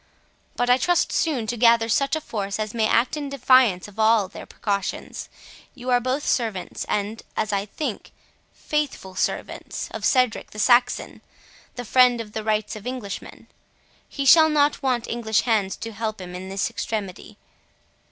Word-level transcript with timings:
But 0.55 0.67
I 0.67 0.79
trust 0.79 1.11
soon 1.11 1.45
to 1.45 1.55
gather 1.57 1.87
such 1.87 2.15
a 2.15 2.21
force, 2.21 2.57
as 2.57 2.73
may 2.73 2.87
act 2.87 3.15
in 3.15 3.29
defiance 3.29 3.87
of 3.87 3.99
all 3.99 4.27
their 4.27 4.47
precautions; 4.47 5.29
you 5.75 5.91
are 5.91 5.99
both 5.99 6.25
servants, 6.25 6.85
and, 6.89 7.21
as 7.37 7.53
I 7.53 7.67
think, 7.67 8.09
faithful 8.51 9.13
servants, 9.13 9.89
of 9.91 10.03
Cedric 10.03 10.49
the 10.49 10.57
Saxon, 10.57 11.21
the 11.75 11.85
friend 11.85 12.19
of 12.19 12.31
the 12.31 12.43
rights 12.43 12.75
of 12.75 12.87
Englishmen. 12.87 13.45
He 14.09 14.25
shall 14.25 14.49
not 14.49 14.81
want 14.81 15.07
English 15.07 15.41
hands 15.41 15.75
to 15.75 15.91
help 15.91 16.19
him 16.19 16.33
in 16.33 16.49
this 16.49 16.71
extremity. 16.71 17.37